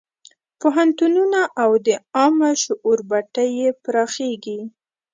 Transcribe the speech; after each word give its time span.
پوهنتونونه 0.59 1.41
او 1.63 1.71
د 1.87 1.89
عامه 2.15 2.51
شعور 2.63 2.99
بټۍ 3.09 3.49
یې 3.61 3.69
پراخېږي. 3.83 4.59